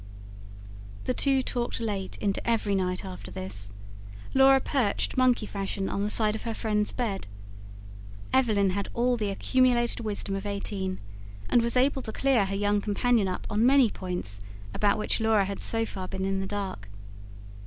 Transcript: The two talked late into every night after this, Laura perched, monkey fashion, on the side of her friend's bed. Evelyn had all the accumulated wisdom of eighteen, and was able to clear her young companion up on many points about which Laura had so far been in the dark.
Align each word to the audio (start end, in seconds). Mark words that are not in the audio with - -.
The 1.03 1.13
two 1.13 1.43
talked 1.43 1.79
late 1.79 2.17
into 2.17 2.41
every 2.49 2.73
night 2.73 3.05
after 3.05 3.29
this, 3.29 3.71
Laura 4.33 4.59
perched, 4.59 5.15
monkey 5.15 5.45
fashion, 5.45 5.89
on 5.89 6.01
the 6.03 6.09
side 6.09 6.33
of 6.35 6.41
her 6.41 6.55
friend's 6.55 6.91
bed. 6.91 7.27
Evelyn 8.33 8.71
had 8.71 8.89
all 8.95 9.15
the 9.15 9.29
accumulated 9.29 9.99
wisdom 9.99 10.35
of 10.35 10.47
eighteen, 10.47 10.99
and 11.51 11.61
was 11.61 11.77
able 11.77 12.01
to 12.01 12.11
clear 12.11 12.47
her 12.47 12.55
young 12.55 12.81
companion 12.81 13.27
up 13.27 13.45
on 13.47 13.63
many 13.63 13.91
points 13.91 14.41
about 14.73 14.97
which 14.97 15.19
Laura 15.19 15.45
had 15.45 15.61
so 15.61 15.85
far 15.85 16.07
been 16.07 16.25
in 16.25 16.39
the 16.39 16.47
dark. 16.47 16.89